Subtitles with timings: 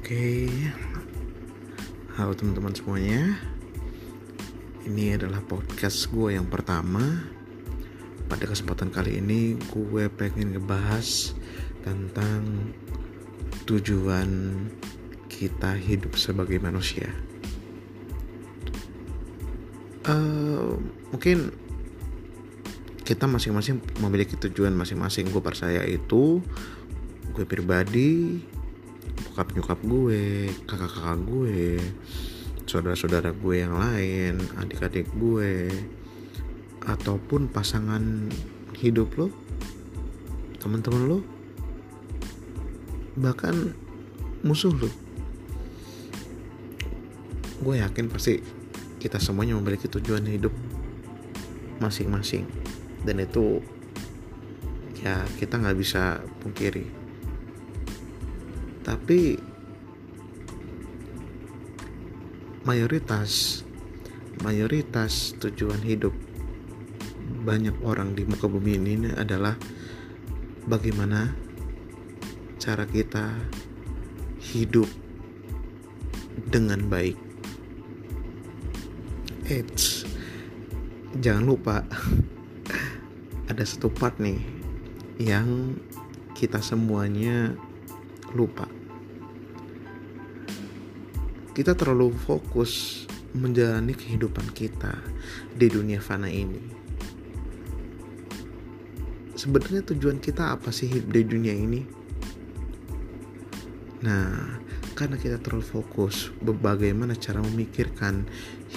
[0.00, 0.48] Oke,
[2.16, 3.36] halo teman-teman semuanya.
[4.88, 7.20] Ini adalah podcast gue yang pertama.
[8.24, 11.36] Pada kesempatan kali ini, gue pengen ngebahas
[11.84, 12.72] tentang
[13.68, 14.56] tujuan
[15.28, 17.12] kita hidup sebagai manusia.
[20.08, 20.80] Uh,
[21.12, 21.52] mungkin
[23.04, 25.28] kita masing-masing memiliki tujuan masing-masing.
[25.28, 26.40] Gue percaya itu
[27.36, 28.40] gue pribadi
[29.30, 31.80] bokap nyokap gue kakak-kakak gue
[32.66, 35.70] saudara-saudara gue yang lain adik-adik gue
[36.84, 38.30] ataupun pasangan
[38.78, 39.28] hidup lo
[40.60, 41.18] teman-teman lo
[43.18, 43.74] bahkan
[44.40, 44.88] musuh lo.
[47.60, 48.40] Gue yakin pasti
[48.96, 50.52] kita semuanya memiliki tujuan hidup
[51.82, 52.48] masing-masing.
[53.04, 53.60] Dan itu
[55.00, 56.99] ya kita nggak bisa pungkiri
[58.86, 59.36] tapi
[62.64, 63.62] mayoritas
[64.40, 66.12] mayoritas tujuan hidup
[67.40, 69.56] banyak orang di muka bumi ini adalah
[70.68, 71.32] bagaimana
[72.60, 73.32] cara kita
[74.52, 74.88] hidup
[76.52, 77.16] dengan baik.
[79.50, 80.04] Eits,
[81.18, 81.82] jangan lupa
[83.50, 84.38] ada satu part nih
[85.18, 85.74] yang
[86.36, 87.56] kita semuanya
[88.36, 88.80] lupa
[91.50, 93.04] kita terlalu fokus
[93.36, 94.96] menjalani kehidupan kita
[95.54, 96.80] di dunia fana ini.
[99.36, 101.80] Sebenarnya tujuan kita apa sih di dunia ini?
[104.04, 104.56] Nah,
[104.96, 108.24] karena kita terlalu fokus bagaimana cara memikirkan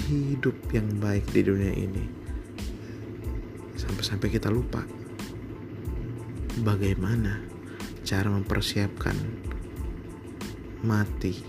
[0.07, 2.03] hidup yang baik di dunia ini.
[3.75, 4.83] Sampai-sampai kita lupa
[6.63, 7.52] bagaimana
[8.03, 9.15] cara mempersiapkan
[10.83, 11.39] mati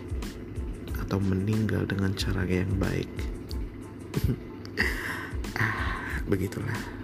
[1.03, 3.11] atau meninggal dengan cara yang baik.
[5.59, 7.04] ah, begitulah.